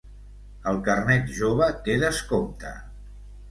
El 0.71 0.79
carnet 0.87 1.29
jove 1.41 1.69
té 1.89 1.99
descompte. 2.07 2.75